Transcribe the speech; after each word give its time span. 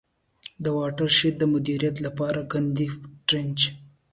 د 0.63 0.65
واټر 0.77 1.09
شید 1.17 1.35
د 1.39 1.43
مدیریت 1.53 1.95
له 2.05 2.11
پاره 2.17 2.43
د 2.45 2.47
کندي 2.51 2.87
Trench. 3.27 3.61